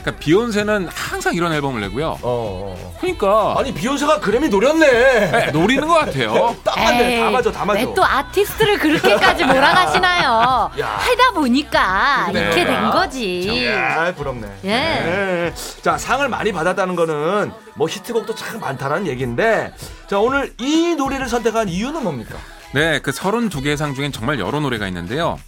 그러니까 0.00 0.12
비욘세는 0.18 0.88
항상 0.92 1.34
이런 1.34 1.52
앨범을 1.52 1.80
내고요. 1.82 2.08
어, 2.10 2.18
어. 2.22 2.76
어. 2.78 2.96
그러니까 3.00 3.54
아니 3.58 3.72
비욘세가 3.72 4.20
그래미 4.20 4.48
노렸네. 4.48 5.30
네, 5.30 5.50
노리는 5.52 5.86
것 5.86 5.94
같아요. 5.94 6.56
딱 6.64 6.78
맞네. 6.78 7.20
다 7.20 7.30
맞아, 7.30 7.52
다 7.52 7.64
맞아. 7.64 7.80
왜 7.80 7.90
또 7.94 8.04
아티스트를 8.04 8.78
그렇게까지 8.78 9.44
몰아가시나요? 9.44 10.70
야. 10.80 10.86
하다 10.86 11.32
보니까 11.34 12.26
그러네. 12.28 12.46
이렇게 12.46 12.64
된 12.64 12.90
거지. 12.90 13.66
야, 13.66 14.14
부럽네. 14.14 14.46
예. 14.64 14.68
네. 14.68 15.52
자, 15.82 15.98
상을 15.98 16.26
많이 16.28 16.52
받았다는 16.52 16.94
거는 16.96 17.52
뭐 17.74 17.88
히트곡도 17.88 18.34
참 18.36 18.60
많다라는 18.60 19.06
얘기인데, 19.08 19.72
자, 20.08 20.18
오늘 20.18 20.52
이 20.58 20.94
노래를 20.96 21.28
선택한 21.28 21.68
이유는 21.68 22.02
뭡니까? 22.04 22.36
네, 22.72 23.00
그 23.00 23.10
32개 23.10 23.76
상 23.76 23.94
중엔 23.94 24.12
정말 24.12 24.38
여러 24.38 24.60
노래가 24.60 24.86
있는데요. 24.86 25.38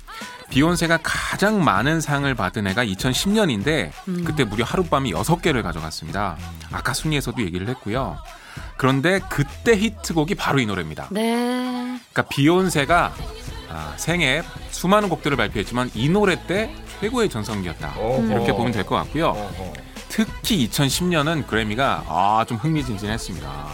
비욘세가 0.56 0.98
가장 1.02 1.64
많은 1.64 2.02
상을 2.02 2.32
받은 2.34 2.66
해가 2.66 2.84
2010년인데 2.84 3.90
그때 4.26 4.44
무려 4.44 4.66
하룻밤이 4.66 5.10
6개를 5.14 5.62
가져갔습니다. 5.62 6.36
아까 6.70 6.92
순위에서도 6.92 7.40
얘기를 7.42 7.66
했고요. 7.70 8.18
그런데 8.76 9.18
그때 9.30 9.74
히트곡이 9.78 10.34
바로 10.34 10.58
이 10.60 10.66
노래입니다. 10.66 11.08
네. 11.10 11.98
그러니까 12.12 12.22
비욘세가 12.28 13.14
아, 13.70 13.94
생애 13.96 14.42
수많은 14.70 15.08
곡들을 15.08 15.38
발표했지만 15.38 15.90
이 15.94 16.10
노래 16.10 16.46
때 16.46 16.70
최고의 17.00 17.30
전성기였다. 17.30 17.94
어허. 17.96 18.26
이렇게 18.26 18.52
보면 18.52 18.72
될 18.72 18.84
것 18.84 18.96
같고요. 18.96 19.28
어허. 19.28 19.72
특히 20.10 20.68
2010년은 20.68 21.46
그래미가 21.46 22.04
아, 22.06 22.44
좀 22.46 22.58
흥미진진했습니다. 22.58 23.68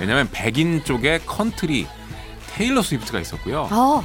왜냐하면 0.00 0.30
백인 0.32 0.82
쪽에 0.82 1.18
컨트리 1.26 1.86
테일러 2.54 2.80
스위프트가 2.80 3.20
있었고요. 3.20 3.68
어. 3.70 4.02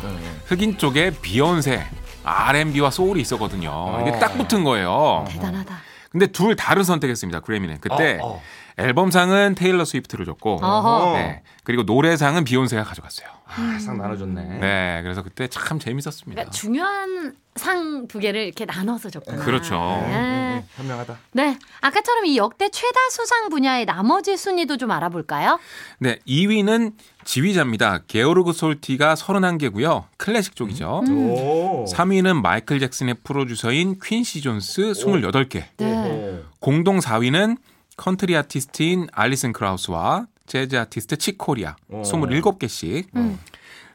흑인 0.48 0.77
쪽에 0.77 1.12
비욘세, 1.22 1.86
R&B와 2.24 2.92
소울이 2.92 3.22
있었거든요. 3.22 4.00
이게 4.01 4.12
어. 4.12 4.20
딱 4.20 4.38
붙은 4.38 4.63
거예요. 4.63 5.25
대단하다. 5.28 5.75
근데 6.12 6.28
둘 6.28 6.56
다를 6.56 6.84
선택했습니다. 6.84 7.40
그래미는 7.42 7.80
그때 7.80 8.20
어, 8.22 8.36
어. 8.36 8.42
앨범상은 8.78 9.56
테일러 9.56 9.86
스위프트를 9.86 10.25
줬고, 10.25 10.60
어허. 10.62 11.13
네. 11.13 11.42
그리고 11.63 11.84
노래상은 11.84 12.44
비욘세가 12.44 12.84
가져갔어요. 12.84 13.28
아, 13.53 13.79
상 13.79 13.98
나눠줬네. 13.98 14.60
네, 14.60 15.00
그래서 15.03 15.22
그때 15.24 15.48
참 15.48 15.77
재밌었습니다. 15.79 16.34
그러니까 16.43 16.51
중요한 16.51 17.36
상 17.55 18.08
두 18.08 18.20
개를 18.20 18.46
이렇게 18.46 18.65
나눠서 18.65 19.10
줬구나. 19.10 19.43
그렇죠. 19.43 19.75
네. 20.08 20.63
현명하다. 20.75 21.17
네. 21.34 21.58
아까처럼 21.81 22.25
이 22.25 22.38
역대 22.38 22.70
최다 22.70 23.00
수상 23.10 23.50
분야의 23.50 23.86
나머지 23.86 24.38
순위도 24.38 24.77
좀 24.77 24.91
알아볼까요? 24.91 25.60
네, 26.00 26.17
2위는 26.27 26.93
지휘자입니다. 27.25 28.03
게오르그 28.08 28.53
솔티가 28.53 29.15
31개고요. 29.15 30.05
클래식 30.17 30.55
쪽이죠. 30.55 31.03
음. 31.08 31.29
오. 31.29 31.86
3위는 31.86 32.41
마이클 32.41 32.79
잭슨의 32.79 33.15
프로듀서인 33.24 34.00
퀸시 34.01 34.41
존스 34.41 34.93
28개. 34.93 35.63
네. 35.77 35.86
오. 35.86 36.43
공동 36.60 37.00
4위는 37.00 37.58
컨트리 37.98 38.36
아티스트인 38.36 39.08
알리슨 39.12 39.53
크라우스와 39.53 40.25
재즈 40.51 40.75
아티스트 40.75 41.17
칙 41.18 41.40
코리아 41.40 41.78
오. 41.88 42.01
27개씩. 42.01 43.05
음. 43.15 43.39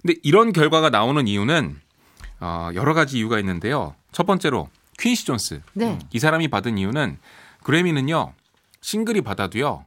근데 0.00 0.18
이런 0.22 0.54
결과가 0.54 0.88
나오는 0.88 1.28
이유는 1.28 1.78
어, 2.40 2.70
여러 2.72 2.94
가지 2.94 3.18
이유가 3.18 3.38
있는데요. 3.40 3.94
첫 4.10 4.24
번째로 4.24 4.70
퀸시 4.98 5.26
존스. 5.26 5.60
네. 5.74 5.98
이 6.14 6.18
사람이 6.18 6.48
받은 6.48 6.78
이유는 6.78 7.18
그래미는요. 7.62 8.32
싱글이 8.80 9.20
받아도요. 9.20 9.84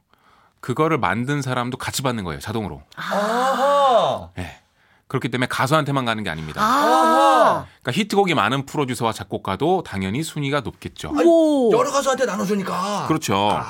그거를 0.60 0.96
만든 0.98 1.42
사람도 1.42 1.76
같이 1.76 2.02
받는 2.02 2.22
거예요. 2.22 2.38
자동으로. 2.38 2.82
아하. 2.94 4.30
예. 4.38 4.60
그렇기 5.08 5.28
때문에 5.28 5.48
가수한테만 5.48 6.04
가는 6.04 6.22
게 6.22 6.30
아닙니다. 6.30 6.60
아. 6.62 7.66
그러니까 7.82 8.00
히트곡이 8.00 8.34
많은 8.34 8.64
프로듀서와 8.66 9.12
작곡가도 9.12 9.82
당연히 9.82 10.22
순위가 10.22 10.60
높겠죠. 10.60 11.10
오. 11.24 11.72
여러 11.72 11.90
가수한테 11.90 12.26
나눠주니까. 12.26 13.06
그렇죠. 13.08 13.60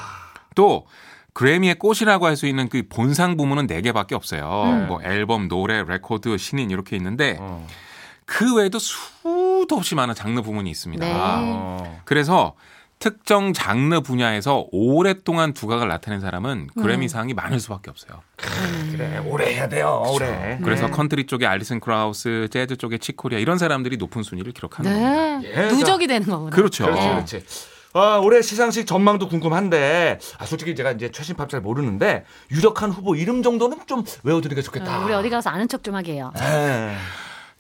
또 0.55 0.87
그래미의 1.33 1.77
꽃이라고 1.77 2.27
할 2.27 2.37
수 2.37 2.47
있는 2.47 2.69
그 2.69 2.83
본상 2.89 3.37
부문은 3.37 3.67
네 3.67 3.81
개밖에 3.83 4.15
없어요. 4.15 4.63
음. 4.67 4.87
뭐 4.89 5.03
앨범, 5.03 5.49
노래, 5.49 5.83
레코드, 5.83 6.37
신인 6.39 6.71
이렇게 6.71 6.97
있는데 6.97 7.37
어. 7.41 7.67
그 8.25 8.57
외에도 8.57 8.79
수도 8.79 9.67
없이 9.77 9.95
많은 9.95 10.15
장르 10.15 10.41
부문이 10.43 10.71
있습니다. 10.71 11.05
네. 11.05 11.13
어. 11.15 12.01
그래서 12.05 12.55
특정 13.01 13.53
장르 13.55 14.01
분야에서 14.03 14.67
오랫동안 14.73 15.55
두각을 15.55 15.89
나타낸 15.89 16.21
사람은 16.21 16.69
음. 16.77 16.83
그래미상이 16.83 17.33
많을 17.35 17.59
수밖에 17.59 17.91
없어요. 17.91 18.21
그래 18.93 19.19
오래 19.25 19.55
해야 19.55 19.69
돼요. 19.69 20.03
오래. 20.07 20.59
그래서 20.63 20.87
네. 20.87 20.93
컨트리 20.93 21.27
쪽에 21.27 21.47
알리슨 21.47 21.81
크라우스, 21.81 22.49
재즈 22.51 22.77
쪽에 22.77 22.99
칙 22.99 23.14
코리아 23.14 23.39
이런 23.39 23.57
사람들이 23.57 23.97
높은 23.97 24.23
순위를 24.23 24.53
기록하는 24.53 24.93
겁니다. 24.93 25.39
네. 25.39 25.65
예, 25.65 25.69
누적이 25.69 26.07
되는 26.07 26.27
거구나. 26.27 26.51
그렇죠. 26.55 26.85
그렇지, 26.85 27.03
네. 27.03 27.13
그렇지. 27.15 27.45
아, 27.93 28.19
올해 28.23 28.41
시상식 28.41 28.87
전망도 28.87 29.29
궁금한데, 29.29 30.19
아, 30.39 30.47
솔직히 30.47 30.77
제가 30.77 30.93
이제 30.93 31.11
최신 31.11 31.35
팝 31.35 31.49
잘 31.49 31.61
모르는데, 31.61 32.25
유력한 32.53 32.91
후보 32.91 33.17
이름 33.17 33.43
정도는 33.43 33.79
좀 33.87 34.05
외워두는 34.23 34.55
게 34.55 34.63
좋겠다. 34.63 35.01
어, 35.01 35.05
우리 35.05 35.13
어디 35.13 35.29
가서 35.29 35.51
아는 35.51 35.67
척 35.67 35.83
좀 35.83 35.95
하게 35.97 36.13
해요. 36.15 36.33
에. 36.41 36.95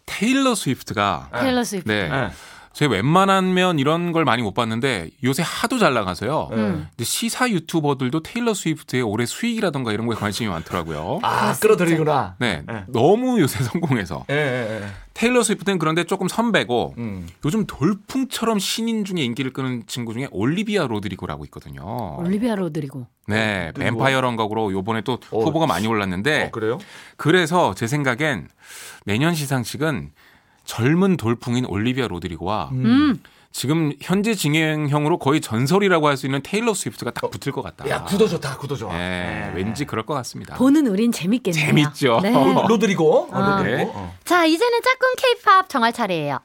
테일러 0.07 0.55
스위프트가 0.55 1.31
테일러 1.41 1.65
스위프트. 1.65 1.91
네. 1.91 2.05
에. 2.05 2.31
제 2.73 2.87
웬만하면 2.87 3.79
이런 3.79 4.12
걸 4.12 4.25
많이 4.25 4.43
못 4.43 4.55
봤는데 4.55 5.11
요새 5.25 5.43
하도 5.45 5.79
잘 5.79 5.93
나가서요. 5.93 6.50
음. 6.53 6.87
근데 6.91 7.05
시사 7.05 7.50
유튜버들도 7.50 8.23
테일러 8.23 8.55
스위프트의 8.55 9.03
올해 9.03 9.27
수익이라던가 9.27 9.93
이런 9.93 10.07
거에 10.07 10.17
관심이 10.17 10.49
많더라고요. 10.49 11.19
아, 11.23 11.55
끌어들이구나. 11.55 12.37
네. 12.39 12.62
네. 12.67 12.85
너무 12.89 13.41
요새 13.41 13.62
성공해서. 13.65 14.25
예, 14.31 14.35
예, 14.35 14.83
예. 14.83 14.87
테일러 15.15 15.43
스위프트는 15.43 15.79
그런데 15.79 16.05
조금 16.05 16.29
선배고 16.29 16.95
음. 16.99 17.29
요즘 17.45 17.67
돌풍처럼 17.67 18.59
신인 18.61 19.05
중에 19.05 19.23
인기를 19.23 19.53
끄는 19.53 19.83
친구 19.87 20.15
중에 20.15 20.29
올리비아 20.31 20.87
로드리고라고 20.87 21.45
있거든요. 21.47 22.17
올리비아 22.19 22.55
로드리고. 22.55 23.07
네? 23.27 23.73
Vampire라는 23.75 24.21
곡으로 24.21 24.73
요번에 24.73 25.03
또 25.03 25.19
어. 25.31 25.41
후보가 25.41 25.67
많이 25.67 25.87
올랐는데 25.87 26.45
어, 26.45 26.50
그래요? 26.50 26.79
그래서 27.17 27.75
제 27.75 27.87
생각엔 27.87 28.49
내년 29.05 29.35
시상식은 29.35 30.12
젊은 30.75 31.17
돌풍인 31.17 31.65
올리비아 31.67 32.07
로드리고와 32.07 32.69
음. 32.73 33.21
지금 33.50 33.93
현재 34.00 34.35
진행형으로 34.35 35.19
거의 35.19 35.41
전설이라고 35.41 36.07
할 36.07 36.17
수 36.17 36.27
있는 36.27 36.41
테일러 36.45 36.73
스위프트가 36.75 37.11
딱 37.11 37.29
붙을 37.29 37.53
것 37.53 37.62
같다. 37.62 37.89
야, 37.89 38.05
구도 38.05 38.29
좋다, 38.29 38.57
구도 38.57 38.77
좋아. 38.77 38.95
예, 38.95 39.50
예. 39.50 39.57
왠지 39.57 39.85
그럴 39.85 40.07
것 40.07 40.15
같습니다. 40.15 40.55
보는 40.55 40.87
우린 40.87 41.11
재밌겠네요. 41.11 41.67
재밌죠. 41.67 42.21
네. 42.23 42.31
로- 42.33 42.69
로드리고. 42.69 43.31
어, 43.33 43.37
아. 43.37 43.57
로드리고. 43.62 43.77
네. 43.79 43.93
어. 43.93 44.15
자, 44.25 44.45
이제는 44.45 44.79
짝꿍 44.81 45.15
케이팝 45.19 45.68
정할 45.68 45.92
차례예요. 45.92 46.38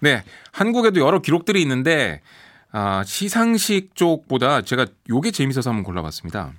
네, 0.00 0.22
한국에도 0.52 1.00
여러 1.00 1.22
기록들이 1.22 1.62
있는데 1.62 2.20
아, 2.70 3.02
시상식 3.06 3.94
쪽보다 3.94 4.60
제가 4.60 4.84
요게 5.08 5.30
재밌어서 5.30 5.70
한번 5.70 5.84
골라봤습니다. 5.84 6.52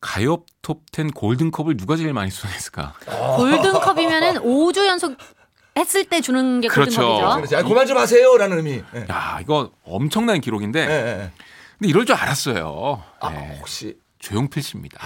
가요 0.00 0.44
톱10 0.62 1.14
골든컵을 1.14 1.76
누가 1.76 1.96
제일 1.96 2.12
많이 2.12 2.30
수상했을까? 2.30 2.94
골든컵이면은 3.36 4.34
5주 4.44 4.86
연속 4.86 5.16
했을 5.76 6.04
때 6.04 6.20
주는 6.20 6.60
게 6.60 6.68
그렇죠. 6.68 7.00
골든컵이죠. 7.00 7.36
그렇지. 7.36 7.56
아, 7.56 7.62
그만 7.62 7.86
좀 7.86 7.98
하세요라는 7.98 8.58
의미. 8.58 8.82
예. 8.94 9.06
야, 9.10 9.38
이거 9.40 9.70
엄청난 9.84 10.40
기록인데 10.40 10.80
예, 10.80 10.84
예. 10.92 11.30
근데 11.78 11.88
이럴 11.88 12.06
줄 12.06 12.14
알았어요. 12.14 13.02
아, 13.20 13.30
네, 13.30 13.56
혹시. 13.58 13.96
조용필 14.20 14.62
씨입니다. 14.62 14.98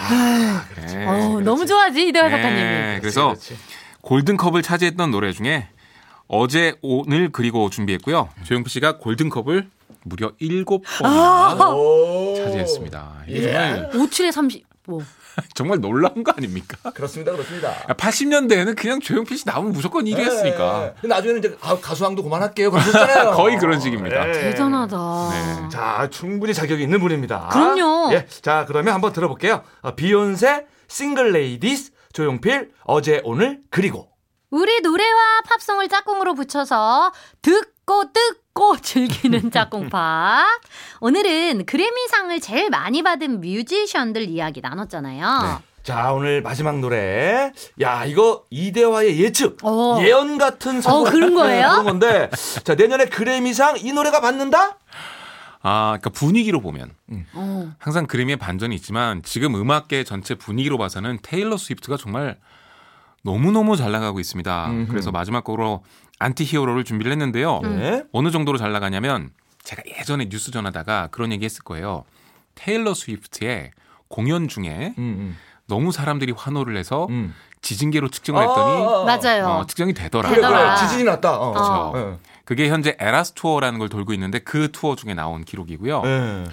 네. 0.77 1.05
어, 1.05 1.41
너무 1.41 1.65
좋아하지 1.65 2.07
이대화 2.07 2.29
작가님이. 2.29 2.61
네, 2.61 2.97
그래서 3.01 3.29
그렇지. 3.29 3.57
골든컵을 3.99 4.61
차지했던 4.61 5.11
노래 5.11 5.33
중에 5.33 5.67
어제 6.29 6.75
오늘 6.81 7.29
그리고 7.29 7.69
준비했고요. 7.69 8.29
조용필 8.45 8.69
씨가 8.71 8.97
골든컵을 8.99 9.69
무려 10.05 10.31
7번이나 10.41 11.75
오. 11.75 12.33
차지했습니다. 12.37 13.23
예. 13.27 13.41
정말 13.41 13.89
57에 13.91 14.31
35. 14.31 15.03
정말 15.55 15.79
놀라운 15.79 16.23
거 16.23 16.31
아닙니까? 16.35 16.91
그렇습니다, 16.91 17.31
그렇습니다. 17.31 17.73
80년대에는 17.87 18.75
그냥 18.75 18.99
조용필 18.99 19.37
씨 19.37 19.47
나오면 19.47 19.71
무조건 19.71 20.05
1위 20.05 20.17
했으니까. 20.19 20.85
예. 20.85 20.93
근데 21.01 21.15
나중에는 21.15 21.39
이제 21.39 21.57
아, 21.61 21.77
가수왕도 21.79 22.23
그만할게요. 22.23 22.71
그러셨잖아요. 22.71 23.31
거의 23.37 23.57
그런 23.57 23.79
식입니다. 23.79 24.27
예. 24.29 24.33
대단하다. 24.33 25.29
네. 25.31 25.69
자, 25.69 26.07
충분히 26.11 26.53
자격이 26.53 26.83
있는 26.83 26.99
분입니다. 26.99 27.49
그럼요. 27.51 28.13
예. 28.13 28.25
자, 28.41 28.65
그러면 28.67 28.93
한번 28.93 29.13
들어볼게요. 29.13 29.63
어, 29.81 29.95
비욘세, 29.95 30.65
Single 30.87 31.31
Ladies, 31.31 31.91
조용필, 32.13 32.71
어제, 32.83 33.21
오늘, 33.23 33.61
그리고. 33.69 34.09
우리 34.51 34.81
노래와 34.81 35.41
팝송을 35.47 35.89
짝꿍으로 35.89 36.33
붙여서 36.33 37.11
듣고 37.89 38.13
듣고 38.13 38.77
즐기는 38.81 39.49
짝꿍팝. 39.49 40.45
오늘은 41.01 41.65
그래미상을 41.65 42.39
제일 42.39 42.69
많이 42.69 43.01
받은 43.01 43.41
뮤지션들 43.41 44.29
이야기 44.29 44.61
나눴잖아요. 44.61 45.61
자, 45.81 46.13
오늘 46.13 46.43
마지막 46.43 46.77
노래. 46.79 47.51
야, 47.81 48.05
이거 48.05 48.43
이대화의 48.51 49.19
예측. 49.19 49.57
어. 49.63 49.97
예언 50.03 50.37
같은 50.37 50.85
어, 50.85 51.03
그런 51.03 51.33
거예요? 51.35 51.67
그런 51.69 51.85
건데. 51.85 52.29
자, 52.63 52.75
내년에 52.75 53.05
그래미상 53.05 53.77
이 53.79 53.91
노래가 53.91 54.21
받는다? 54.21 54.77
아, 55.61 55.97
그러니까 55.99 56.11
분위기로 56.11 56.61
보면 56.61 56.91
어. 57.33 57.71
항상 57.79 58.05
그래미의 58.05 58.37
반전이 58.37 58.75
있지만 58.75 59.23
지금 59.23 59.55
음악계 59.55 60.03
전체 60.03 60.35
분위기로 60.35 60.77
봐서는 60.77 61.19
테일러 61.23 61.57
스위프트가 61.57 61.97
정말 61.97 62.37
너무너무 63.23 63.75
잘 63.75 63.91
나가고 63.91 64.19
있습니다. 64.19 64.69
음흠. 64.69 64.87
그래서 64.89 65.11
마지막 65.11 65.43
곡으로 65.43 65.83
Anti-Hero를 66.19 66.83
준비를 66.83 67.11
했는데요. 67.13 67.61
네. 67.63 68.03
어느 68.11 68.29
정도로 68.29 68.57
잘 68.57 68.71
나가냐면 68.71 69.31
제가 69.63 69.81
예전에 69.87 70.27
뉴스 70.29 70.51
전하다가 70.51 71.07
그런 71.11 71.31
얘기 71.31 71.45
했을 71.45 71.63
거예요. 71.63 72.03
테일러 72.55 72.93
스위프트의 72.93 73.71
공연 74.09 74.47
중에 74.47 74.93
음, 74.97 75.37
너무 75.65 75.91
사람들이 75.91 76.33
환호를 76.35 76.75
해서 76.75 77.07
음. 77.09 77.33
지진계로 77.61 78.09
측정을 78.09 78.41
했더니 78.41 78.81
어, 78.81 78.85
어, 78.85 79.01
어. 79.01 79.05
맞아요. 79.05 79.47
어, 79.47 79.65
측정이 79.65 79.93
되더라. 79.93 80.29
그래. 80.29 80.41
그래. 80.41 80.75
지진이 80.77 81.03
났다. 81.03 81.39
어. 81.39 81.53
어. 81.55 81.93
예. 81.97 82.17
그게 82.45 82.69
현재 82.69 82.97
Eras 82.99 83.33
Tour라는 83.33 83.79
걸 83.79 83.89
돌고 83.89 84.13
있는데 84.13 84.39
그 84.39 84.71
투어 84.71 84.95
중에 84.95 85.13
나온 85.13 85.43
기록이고요. 85.43 86.01
예. 86.05 86.43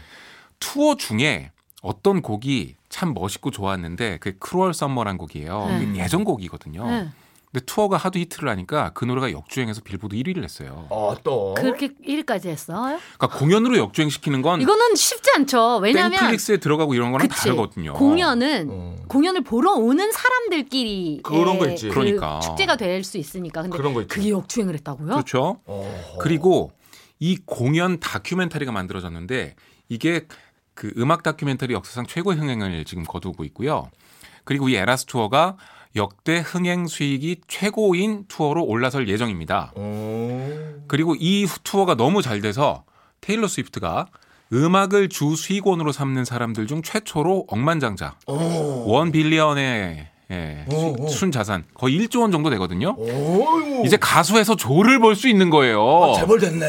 투어 0.61 0.97
중에 0.97 1.53
어떤 1.83 2.23
곡이 2.23 2.77
참 2.89 3.15
멋있고 3.15 3.51
좋았는데 3.51 4.19
그 4.21 4.37
Cruel 4.39 4.75
Summer란 4.75 5.17
곡이에요. 5.19 5.67
네. 5.67 5.87
그게 5.87 6.01
예전 6.01 6.25
곡이거든요. 6.25 7.09
네. 7.57 7.61
근데 7.61 7.65
투어가 7.65 7.97
하도 7.97 8.19
히트를 8.19 8.49
하니까 8.51 8.91
그 8.91 9.07
노래가 9.07 9.33
역주행해서 9.33 9.81
빌보드 9.81 10.15
1위를 10.17 10.45
했어요. 10.45 10.87
어, 10.91 11.17
또. 11.25 11.55
그렇게 11.57 11.89
1위까지 11.89 12.47
했어요? 12.47 12.99
그러니까 13.17 13.39
공연으로 13.39 13.79
역주행시키는 13.79 14.43
건 14.43 14.61
이거는 14.61 14.95
쉽지 14.95 15.31
않죠. 15.37 15.79
왜냐면 15.79 16.19
땡플릭스에 16.19 16.59
들어가고 16.59 16.95
이런 16.95 17.13
거랑 17.13 17.29
그치. 17.29 17.41
다르거든요. 17.45 17.95
공연은 17.95 18.69
어. 18.71 18.97
공연을 19.09 19.43
보러 19.43 19.73
오는 19.73 20.13
사람들끼리 20.13 21.21
그런 21.23 21.59
거 21.59 21.69
있지. 21.71 21.89
그러니까. 21.89 22.41
축제가 22.41 22.77
될 22.77 22.97
수 23.05 23.19
있으니까. 23.19 23.63
근데 23.63 23.77
그런 23.77 23.95
거 23.95 24.03
있지. 24.03 24.09
그게 24.09 24.31
역주행을 24.31 24.75
했다고요? 24.75 25.09
그렇죠. 25.13 25.61
어. 25.65 26.17
그리고 26.21 26.73
이 27.21 27.39
공연 27.45 28.01
다큐멘터리가 28.01 28.73
만들어졌는데 28.73 29.55
이게 29.89 30.27
그 30.75 30.93
음악 30.99 31.23
다큐멘터리 31.23 31.73
역사상 31.73 32.07
최고 32.07 32.33
의 32.33 32.39
흥행을 32.39 32.85
지금 32.85 33.05
거두고 33.05 33.45
있고요. 33.45 33.91
그리고 34.45 34.69
이 34.69 34.75
Eras 34.75 35.07
Tour가 35.07 35.57
역대 35.95 36.39
흥행 36.45 36.87
수익이 36.87 37.43
최고인 37.49 38.25
투어로 38.29 38.65
올라설 38.65 39.09
예정입니다. 39.09 39.73
어. 39.77 40.75
그리고 40.89 41.15
이 41.19 41.47
투어가 41.65 41.95
너무 41.97 42.23
잘 42.23 42.41
돼서 42.41 42.85
테일러 43.21 43.49
스위프트가 43.49 44.07
음악을 44.53 45.09
주 45.09 45.35
수익원으로 45.37 45.93
삼는 45.93 46.25
사람들 46.25 46.67
중 46.67 46.83
최초로 46.83 47.47
억만장자 47.49 48.15
어. 48.27 48.85
one 48.87 49.11
billion의 49.13 50.09
예, 50.33 50.65
오. 50.73 51.09
수- 51.09 51.19
순자산 51.19 51.65
거의 51.75 51.97
1조 52.01 52.21
원 52.23 52.33
정도 52.33 52.51
되거든요. 52.51 52.97
이제 53.85 53.97
가수에서 53.97 54.57
조를 54.57 54.99
벌 54.99 55.15
수 55.15 55.29
있는 55.29 55.51
거예요. 55.51 55.81
아, 56.03 56.15
재벌 56.19 56.41
됐네. 56.41 56.67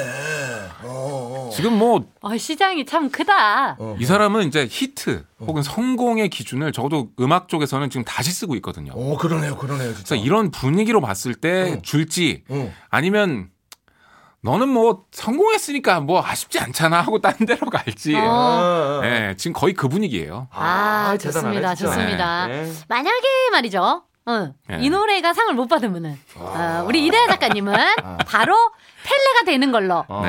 어, 1.58 1.60
어. 1.60 1.64
지금 1.64 1.78
뭐 1.78 2.06
아, 2.22 2.38
시장이 2.38 2.86
참 2.86 3.10
크다. 3.10 3.78
어. 3.80 3.98
이 4.00 4.06
사람은 4.06 4.48
이제 4.48 4.68
히트 4.70 5.26
혹은 5.42 5.64
성공의 5.64 6.30
기준을 6.30 6.72
적어도 6.72 7.10
음악 7.20 7.48
쪽에서는 7.50 7.90
지금 7.90 8.04
다시 8.06 8.32
쓰고 8.32 8.56
있거든요. 8.58 8.94
어, 8.96 9.18
그러네요, 9.18 9.58
그러네요, 9.58 9.94
진짜. 9.94 10.04
그래서 10.10 10.16
이런 10.24 10.52
분위기로 10.52 11.02
봤을 11.02 11.34
때 11.36 11.74
어. 11.78 11.82
줄지 11.82 12.44
어. 12.50 12.72
아니면 12.90 13.50
너는 14.42 14.70
뭐 14.70 15.06
성공했으니까 15.12 16.00
뭐 16.00 16.24
아쉽지 16.24 16.60
않잖아 16.60 17.02
하고 17.02 17.20
딴 17.20 17.34
데로 17.46 17.70
갈지. 17.70 18.16
어. 18.16 18.22
아, 18.22 19.02
예, 19.04 19.36
지금 19.38 19.54
거의 19.54 19.74
그 19.74 19.88
분위기예요. 19.90 20.48
아, 20.52 21.18
대단하네, 21.20 21.62
좋습니다. 21.62 21.76
진짜. 21.76 21.92
좋습니다. 21.94 22.48
네. 22.48 22.72
만약에 22.88 23.28
말이죠. 23.52 24.04
어, 24.30 24.54
네. 24.68 24.78
이 24.82 24.90
노래가 24.90 25.34
상을 25.34 25.54
못 25.54 25.68
받으면은 25.68 26.18
어, 26.36 26.84
우리 26.86 27.06
이대화 27.06 27.28
작가님은 27.28 27.74
바로 28.28 28.56
펠레가 29.06 29.46
되는 29.46 29.72
걸로 29.72 30.04
어. 30.10 30.22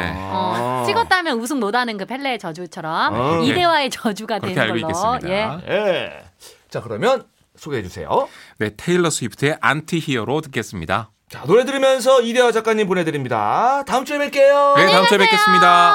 찍었다면 0.88 1.38
우승 1.38 1.60
못하는 1.60 1.96
그 1.96 2.04
펠레의 2.06 2.38
저주처럼 2.38 3.14
어. 3.14 3.42
이대화의 3.42 3.90
저주가 3.90 4.38
그렇게 4.38 4.54
되는 4.54 4.74
알고 4.74 4.86
걸로. 4.86 5.16
있겠습니다. 5.20 5.60
예. 5.68 5.74
예. 5.74 6.24
자, 6.70 6.80
그러면 6.82 7.24
소개해 7.56 7.82
주세요. 7.82 8.28
네, 8.58 8.70
테일러 8.76 9.10
스위프트의 9.10 9.58
Anti-Hero 9.60 10.40
듣겠습니다. 10.42 11.10
자, 11.28 11.42
노래 11.46 11.64
들으면서 11.64 12.22
이대화 12.22 12.52
작가님 12.52 12.86
보내드립니다. 12.86 13.82
다음 13.86 14.04
주에 14.04 14.18
뵐게요. 14.18 14.76
네, 14.76 14.86
다음 14.90 15.06
주에 15.06 15.18
뵙겠습니다. 15.18 15.94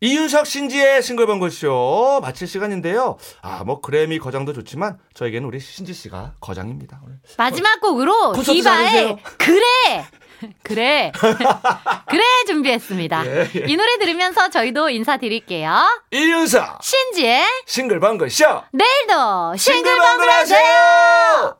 이윤석 0.00 0.46
신지의 0.46 1.02
싱글벙글쇼 1.02 2.20
마칠 2.22 2.46
시간인데요. 2.46 3.16
아, 3.42 3.64
뭐 3.64 3.80
그래미 3.80 4.20
거장도 4.20 4.52
좋지만 4.52 4.96
저에게는 5.14 5.48
우리 5.48 5.58
신지 5.58 5.92
씨가 5.92 6.34
거장입니다. 6.40 7.00
오늘. 7.04 7.18
마지막 7.36 7.80
곡으로 7.80 8.32
디바의. 8.34 9.16
그래 9.38 10.06
그래 10.62 11.12
그래 12.08 12.22
준비했습니다. 12.46 13.26
예, 13.26 13.50
예. 13.54 13.64
이 13.66 13.76
노래 13.76 13.98
들으면서 13.98 14.48
저희도 14.50 14.90
인사드릴게요. 14.90 15.70
이윤석 16.10 16.82
신지의 16.82 17.44
싱글벙글 17.66 18.30
쇼 18.30 18.62
내일도 18.72 19.56
싱글벙글. 19.56 20.30
하세요. 20.30 21.57